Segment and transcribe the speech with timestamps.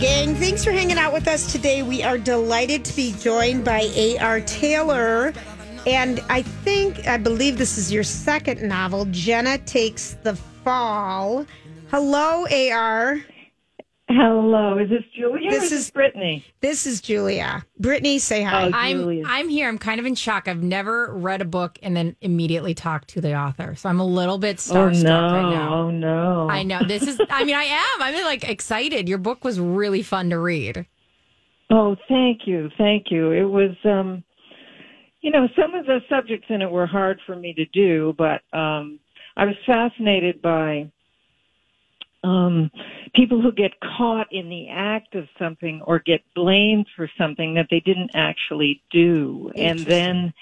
[0.00, 0.34] gang.
[0.34, 1.82] Thanks for hanging out with us today.
[1.82, 4.40] We are delighted to be joined by A.R.
[4.40, 5.34] Taylor.
[5.86, 11.44] And I think, I believe this is your second novel, Jenna Takes the Fall.
[11.90, 13.20] Hello, A.R.
[14.12, 15.48] Hello, is this Julia?
[15.50, 16.44] This or is, is- Brittany.
[16.60, 17.64] This is Julia.
[17.78, 18.66] Brittany, say hi.
[18.66, 19.68] Oh, I'm I'm here.
[19.68, 20.48] I'm kind of in shock.
[20.48, 24.04] I've never read a book and then immediately talked to the author, so I'm a
[24.06, 25.20] little bit Oh starstruck no!
[25.32, 25.74] right now.
[25.74, 26.48] Oh no!
[26.50, 27.20] I know this is.
[27.30, 28.02] I mean, I am.
[28.02, 29.08] I'm like excited.
[29.08, 30.86] Your book was really fun to read.
[31.70, 33.30] Oh, thank you, thank you.
[33.30, 34.24] It was, um,
[35.20, 38.40] you know, some of the subjects in it were hard for me to do, but
[38.52, 38.98] um,
[39.36, 40.90] I was fascinated by
[42.22, 42.70] um,
[43.14, 47.68] people who get caught in the act of something or get blamed for something that
[47.70, 50.32] they didn't actually do, and then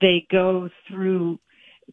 [0.00, 1.38] they go through.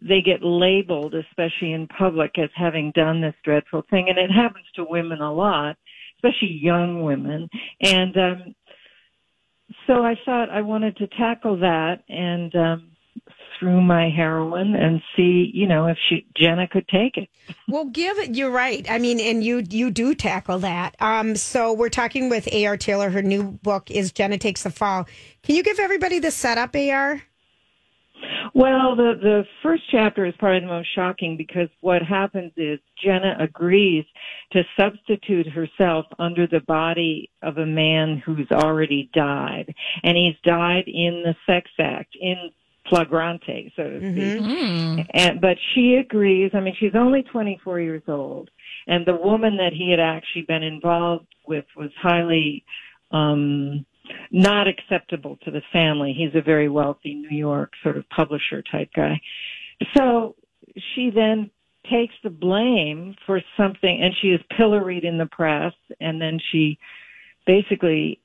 [0.02, 4.66] They get labeled, especially in public, as having done this dreadful thing, and it happens
[4.76, 5.78] to women a lot,
[6.18, 7.50] especially young women.
[7.82, 8.56] And um,
[9.88, 12.92] so I thought I wanted to tackle that and um,
[13.60, 17.30] through my heroine and see, you know, if she Jenna could take it.
[17.68, 18.36] Well, give it.
[18.36, 18.86] You're right.
[18.90, 20.96] I mean, and you you do tackle that.
[21.00, 22.78] Um, so we're talking with A.R.
[22.78, 23.10] Taylor.
[23.10, 25.08] Her new book is Jenna Takes the Fall.
[25.44, 27.22] Can you give everybody the setup, A.R.?
[28.54, 33.36] Well, the the first chapter is probably the most shocking because what happens is Jenna
[33.40, 34.06] agrees
[34.54, 40.86] to substitute herself under the body of a man who's already died, and he's died
[40.88, 42.52] in the sex act in
[42.90, 44.42] flagrante, so to speak.
[44.42, 45.06] Mm.
[45.14, 46.52] And but she agrees.
[46.54, 48.50] I mean, she's only 24 years old,
[48.88, 52.64] and the woman that he had actually been involved with was highly
[53.12, 53.86] um
[54.32, 56.14] not acceptable to the family.
[56.16, 59.20] He's a very wealthy New York sort of publisher type guy.
[59.96, 60.36] So
[60.94, 61.50] she then
[61.90, 66.78] takes the blame for something and she is pilloried in the press and then she
[67.46, 68.20] basically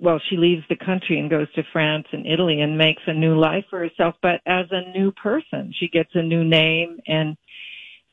[0.00, 3.38] well, she leaves the country and goes to France and Italy and makes a new
[3.38, 5.72] life for herself, but as a new person.
[5.78, 7.36] She gets a new name and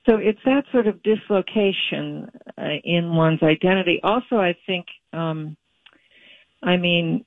[0.10, 4.00] so it's that sort of dislocation uh, in one's identity.
[4.04, 5.56] Also, I think, um,
[6.64, 7.24] I mean,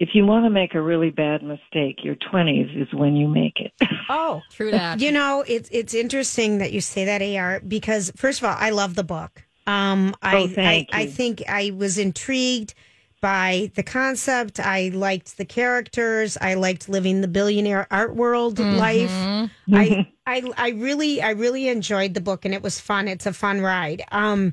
[0.00, 3.54] if you want to make a really bad mistake, your 20s is when you make
[3.56, 3.72] it.
[4.06, 5.00] Oh, True that.
[5.00, 8.68] You know, it's it's interesting that you say that, AR, because first of all, I
[8.68, 9.46] love the book.
[9.66, 12.74] Um, I, Oh, thank I, I think I was intrigued
[13.24, 14.60] by the concept.
[14.60, 16.36] I liked the characters.
[16.42, 19.10] I liked living the billionaire art world life.
[19.72, 23.08] I, I, I really, I really enjoyed the book, and it was fun.
[23.08, 24.04] It's a fun ride.
[24.12, 24.52] Um,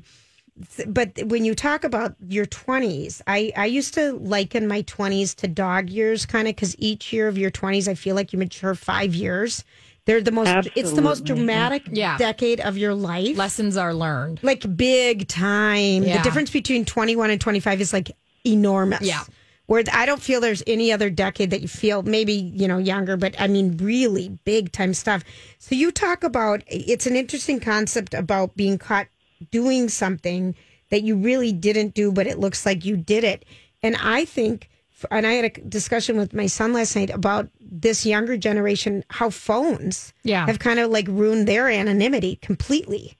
[0.74, 5.34] th- but when you talk about your 20s, I, I used to liken my 20s
[5.36, 8.38] to dog years, kind of, because each year of your 20s, I feel like you
[8.38, 9.64] mature five years.
[10.06, 12.16] They're the most, it's the most dramatic Yeah.
[12.16, 13.36] decade of your life.
[13.36, 14.40] Lessons are learned.
[14.42, 16.04] like big time.
[16.04, 18.10] The difference between 21 and 25 is like
[18.44, 19.02] enormous.
[19.02, 19.22] Yeah.
[19.66, 23.16] Where I don't feel there's any other decade that you feel maybe, you know, younger,
[23.16, 25.22] but I mean, really big time stuff.
[25.58, 29.06] So you talk about it's an interesting concept about being caught
[29.50, 30.54] doing something
[30.90, 33.44] that you really didn't do, but it looks like you did it.
[33.82, 34.68] And I think,
[35.10, 39.30] and I had a discussion with my son last night about this younger generation, how
[39.30, 40.44] phones Yeah.
[40.46, 43.16] have kind of like ruined their anonymity completely.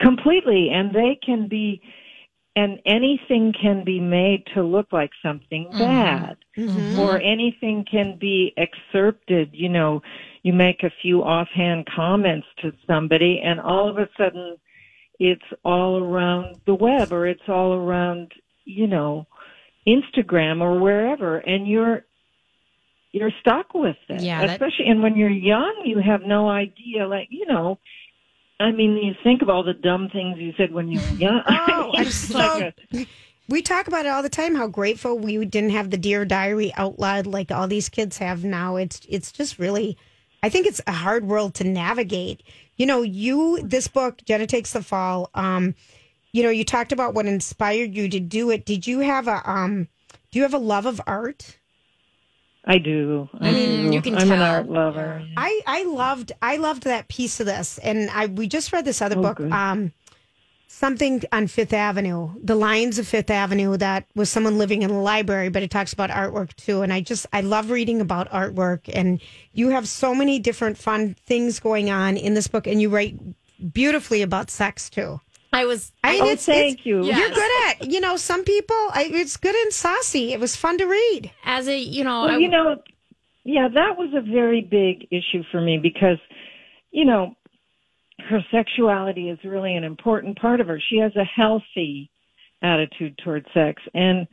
[0.00, 0.70] Completely.
[0.70, 1.80] And they can be,
[2.54, 5.78] and anything can be made to look like something mm-hmm.
[5.78, 6.36] bad.
[6.56, 6.98] Mm-hmm.
[6.98, 10.02] Or anything can be excerpted, you know,
[10.42, 14.56] you make a few offhand comments to somebody and all of a sudden
[15.18, 18.32] it's all around the web or it's all around,
[18.64, 19.26] you know,
[19.86, 22.04] Instagram or wherever and you're
[23.12, 24.22] you're stuck with it.
[24.22, 27.78] Yeah, that- Especially and when you're young you have no idea like, you know,
[28.60, 31.42] I mean, you think of all the dumb things you said when you were young.
[31.48, 32.38] Oh, I'm so.
[32.38, 33.06] like a-
[33.48, 34.54] we talk about it all the time.
[34.54, 38.44] How grateful we didn't have the Dear Diary out loud like all these kids have
[38.44, 38.76] now.
[38.76, 39.98] It's it's just really,
[40.42, 42.42] I think it's a hard world to navigate.
[42.76, 45.28] You know, you this book, Jenna takes the fall.
[45.34, 45.74] Um,
[46.32, 48.64] you know, you talked about what inspired you to do it.
[48.64, 49.88] Did you have a um?
[50.30, 51.58] Do you have a love of art?
[52.64, 53.28] I do.
[53.40, 53.94] I Mm, do.
[53.94, 55.22] you can I'm an art lover.
[55.36, 59.02] I I loved I loved that piece of this, and I we just read this
[59.02, 59.52] other Oh, book, good.
[59.52, 59.92] um,
[60.68, 63.76] something on Fifth Avenue, the Lions of Fifth Avenue.
[63.76, 66.82] That was someone living in a library, but it talks about artwork too.
[66.82, 69.20] And I just I love reading about artwork, and
[69.52, 73.16] you have so many different fun things going on in this book, and you write
[73.72, 75.20] beautifully about sex too.
[75.52, 75.92] I was.
[76.02, 77.04] I mean, Oh, it's, thank it's- you.
[77.04, 77.18] Yeah.
[77.18, 78.76] You're good at you know some people.
[78.92, 80.32] I, it's good and saucy.
[80.32, 81.30] It was fun to read.
[81.44, 82.76] as a you know, Well, I, you know,
[83.44, 86.18] yeah, that was a very big issue for me because,
[86.90, 87.34] you know,
[88.28, 90.80] her sexuality is really an important part of her.
[90.88, 92.08] She has a healthy
[92.62, 94.26] attitude toward sex and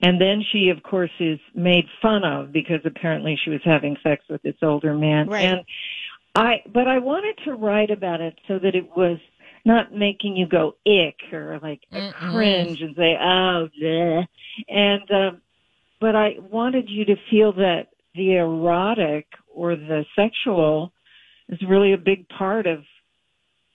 [0.00, 4.24] and then she of course is made fun of because apparently she was having sex
[4.30, 5.44] with this older man Right.
[5.44, 5.60] and
[6.34, 9.18] i but i wanted to write about it so that it was
[9.66, 12.30] not making you go ick or like Mm-mm.
[12.30, 14.26] cringe and say oh bleh.
[14.68, 15.42] and um
[16.00, 20.92] but i wanted you to feel that the erotic or the sexual
[21.48, 22.78] is really a big part of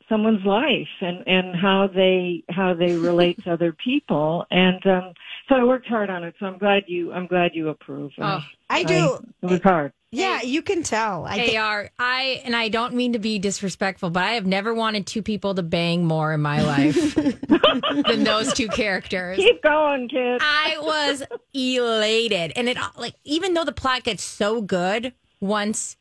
[0.09, 5.13] someone's life and and how they how they relate to other people and um
[5.47, 8.39] so I worked hard on it so I'm glad you I'm glad you approve Oh,
[8.69, 9.17] I do.
[9.41, 11.25] it was hard yeah, you can tell.
[11.25, 14.73] I think AR, I and I don't mean to be disrespectful, but I have never
[14.73, 19.37] wanted two people to bang more in my life than those two characters.
[19.37, 21.23] keep going kid I was
[21.53, 25.95] elated, and it like even though the plot gets so good once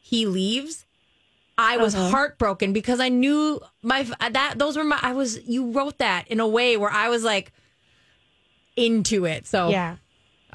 [0.00, 0.86] he leaves,
[1.58, 2.10] I was uh-huh.
[2.10, 6.38] heartbroken because I knew my that those were my I was you wrote that in
[6.38, 7.52] a way where I was like
[8.76, 9.46] into it.
[9.46, 9.96] So yeah.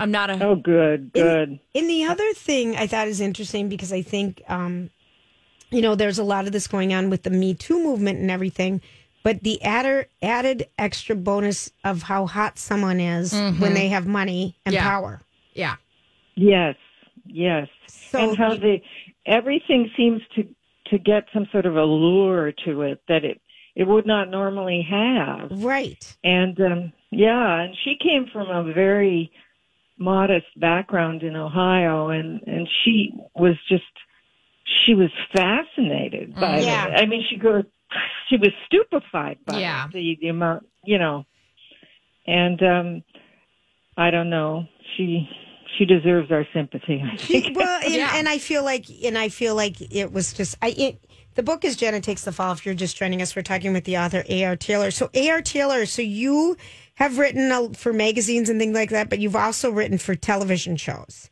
[0.02, 3.94] I'm not a oh good good And the other thing I thought is interesting because
[3.94, 4.90] I think, um,
[5.70, 8.32] you know, there's a lot of this going on with the Me Too movement and
[8.32, 8.82] everything,
[9.24, 14.56] but the added, added extra bonus of how hot someone is when they have money
[14.66, 14.84] and Yeah.
[14.84, 15.22] power.
[15.54, 15.76] yeah.
[16.36, 16.76] yes
[17.28, 18.82] yes So and how you- the
[19.28, 20.48] everything seems to
[20.88, 23.40] to get some sort of allure to it that it
[23.76, 26.18] it would not normally have right.
[26.24, 29.32] And um yeah, and she came from a very
[30.02, 33.84] modest background in Ohio and and she was just
[34.86, 36.88] she was fascinated by Yeah.
[36.88, 37.00] it.
[37.02, 37.64] I mean she goes
[38.30, 39.86] she was stupefied by Yeah.
[39.86, 41.26] it, the the amount, you know.
[42.28, 43.04] And um
[43.98, 44.66] I don't know.
[44.98, 45.30] She
[45.78, 47.02] she deserves our sympathy.
[47.02, 47.56] I think.
[47.58, 48.12] well, and, Yeah.
[48.16, 51.02] and I feel like, and I feel like it was just, I, it,
[51.36, 52.52] the book is Jenna Takes the Fall.
[52.52, 54.58] If you're just joining us, we're talking with the author A.R.
[54.58, 54.92] Taylor.
[54.92, 55.42] So, A.R.
[55.42, 56.58] Taylor, so you
[56.96, 61.30] have written for magazines and things like that, but you've also written for television shows.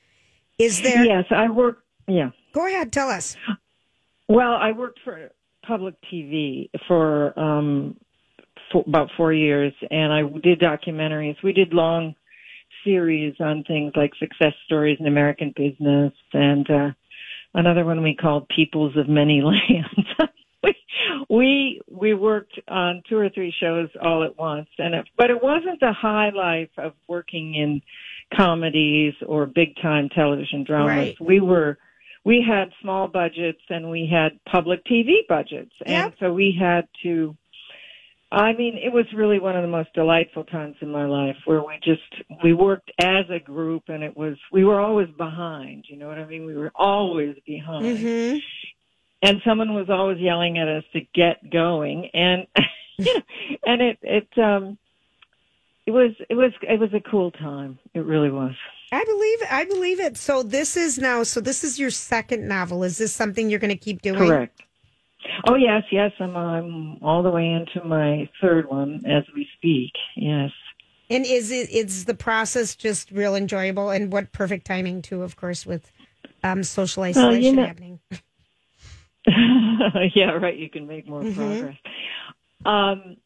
[0.57, 2.31] Is there, yes, I work yeah.
[2.53, 3.35] go ahead, tell us.
[4.27, 5.31] Well, I worked for
[5.65, 7.97] public TV for um
[8.71, 11.41] for about 4 years and I did documentaries.
[11.44, 12.15] We did long
[12.83, 16.89] series on things like success stories in American business and uh
[17.53, 20.31] another one we called Peoples of Many Lands.
[21.29, 25.41] we we worked on two or three shows all at once and it, but it
[25.41, 27.81] wasn't the high life of working in
[28.35, 31.15] comedies or big time television dramas.
[31.19, 31.21] Right.
[31.21, 31.77] We were
[32.25, 35.71] we had small budgets and we had public TV budgets.
[35.85, 36.13] And Yep.
[36.19, 37.35] so we had to
[38.31, 41.63] I mean, it was really one of the most delightful times in my life where
[41.63, 45.97] we just we worked as a group and it was we were always behind, you
[45.97, 46.45] know what I mean?
[46.45, 48.38] We were always behind hmm
[49.21, 52.48] and someone was always yelling at us to get going and
[52.98, 53.21] you know,
[53.66, 54.77] and it it um
[55.86, 58.54] it was it was it was a cool time it really was
[58.92, 60.18] I believe I believe it.
[60.18, 61.21] So this is now.
[61.21, 62.83] So this is your second novel.
[62.83, 64.18] Is this something you're going to keep doing?
[64.18, 64.63] correct
[65.48, 69.92] oh yes yes i'm i'm all the way into my third one as we speak
[70.16, 70.50] yes
[71.10, 73.89] And is it is the process just real enjoyable?
[73.89, 75.92] And what perfect timing too, of course, with
[76.44, 78.00] um, social Well, isolation you know- happening.
[80.16, 81.36] yeah right you can make more Mhm.
[81.36, 81.77] progress.
[82.66, 83.18] Um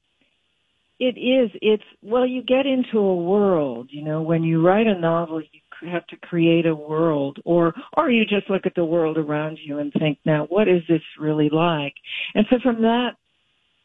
[1.00, 5.00] it is it's well you get into a world you know when you write a
[5.00, 9.18] novel you have to create a world or or you just look at the world
[9.18, 11.94] around you and think now what is this really like?
[12.35, 13.12] And so from that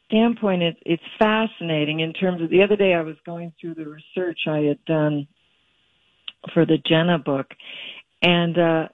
[0.06, 2.00] standpoint it's it's fascinating.
[2.00, 5.26] In terms of the other day I was going through the research I had done
[6.54, 7.46] for the Jenna book
[8.22, 8.88] and uh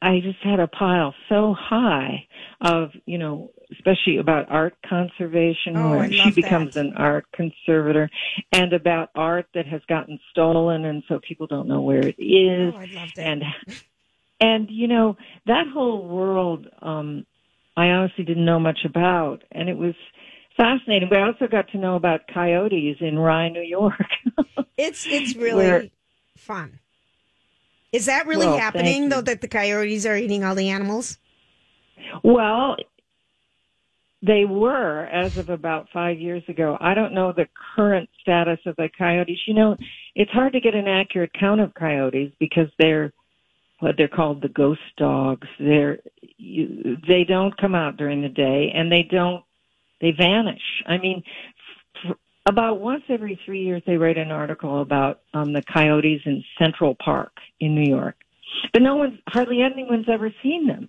[0.00, 2.26] I just had a pile so high
[2.60, 6.80] of, you know, especially about art conservation, Oh, I where she becomes that.
[6.80, 8.08] an art conservator,
[8.52, 12.72] and about art that has gotten stolen, and so people don't know where it is,
[12.74, 13.22] Oh, I loved it.
[13.22, 13.42] and
[14.40, 15.16] and you know
[15.46, 16.66] that whole world.
[16.82, 17.26] um
[17.76, 19.94] I honestly didn't know much about, and it was
[20.56, 21.08] fascinating.
[21.08, 23.94] But I also got to know about coyotes in Rye, New York.
[24.76, 25.88] It's it's really Where-
[26.38, 26.79] fun.
[27.92, 29.20] Is that really Well, happening though?
[29.20, 31.18] That the coyotes are eating all the animals?
[32.22, 32.76] Well,
[34.22, 36.76] they were as of about five years ago.
[36.80, 39.38] I don't know the current status of the coyotes.
[39.46, 39.76] You know,
[40.14, 43.12] it's hard to get an accurate count of coyotes because they're
[43.80, 45.48] what they're called the ghost dogs.
[45.58, 46.00] They're
[46.36, 49.42] you, they don't come out during the day and they don't
[50.00, 50.62] they vanish.
[50.86, 51.22] I mean,
[52.04, 52.16] f-
[52.50, 56.96] about once every three years they write an article about um, the coyotes in Central
[57.02, 58.16] Park in New York,
[58.72, 60.88] but no one's hardly anyone's ever seen them.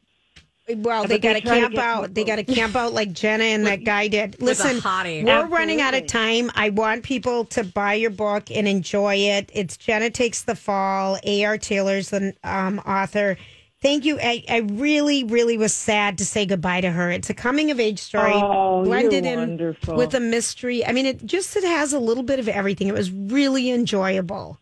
[0.77, 2.13] Well, they they got to camp out.
[2.13, 4.41] They got to camp out like Jenna and that guy did.
[4.41, 4.79] Listen,
[5.25, 6.51] we're running out of time.
[6.55, 9.49] I want people to buy your book and enjoy it.
[9.53, 11.17] It's Jenna Takes the Fall.
[11.23, 11.57] A.R.
[11.57, 13.37] Taylor's the um, author.
[13.81, 14.19] Thank you.
[14.21, 17.09] I, I really, really was sad to say goodbye to her.
[17.09, 19.95] It's a coming of age story Oh, blended in wonderful.
[19.95, 20.85] with a mystery.
[20.85, 22.87] I mean, it just it has a little bit of everything.
[22.87, 24.59] It was really enjoyable.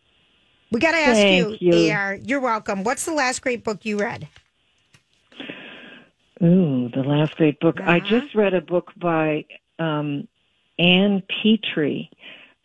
[0.72, 1.92] We got to ask Thank you, you.
[1.92, 2.16] AR.
[2.24, 2.84] You're welcome.
[2.84, 4.28] What's the last great book you read?
[6.42, 7.82] Ooh, the last great book.
[7.82, 8.08] I Uh-huh.
[8.08, 9.46] just read a book by
[9.80, 10.28] um,
[10.78, 12.08] Ann Petry,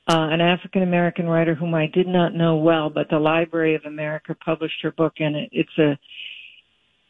[0.07, 3.85] uh, an African American writer whom I did not know well, but the Library of
[3.87, 5.99] America published her book, and it, it's a.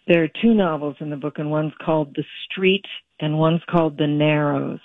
[0.07, 2.85] There are two novels in the book, and one's called The Street,
[3.21, 4.81] and one's called The Narrows,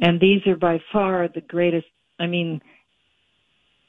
[0.00, 1.86] and these are by far the greatest.
[2.18, 2.60] I mean,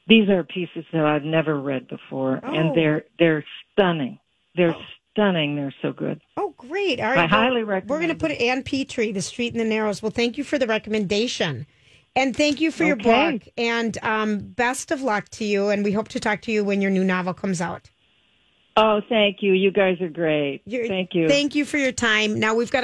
[0.08, 2.52] these are pieces that I've never read before, Oh.
[2.52, 4.18] and they're they're stunning.
[4.56, 4.74] They're
[5.12, 5.56] stunning.
[5.56, 6.20] They're so good.
[6.36, 6.98] Oh, great.
[7.00, 7.18] All right.
[7.18, 7.90] I highly recommend.
[7.90, 10.02] We're going to put Ann Petry, The Street and the Narrows.
[10.02, 11.66] Well, thank you for the recommendation.
[12.14, 13.42] And thank you for your book.
[13.56, 15.68] And um, best of luck to you.
[15.70, 17.90] And we hope to talk to you when your new novel comes out.
[18.76, 19.52] Oh, thank you.
[19.52, 20.62] You guys are great.
[20.64, 21.28] You're- thank you.
[21.28, 22.40] Thank you for your time.
[22.40, 22.80] Now we've got a